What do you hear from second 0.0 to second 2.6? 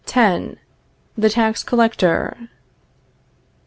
X. THE TAX COLLECTOR.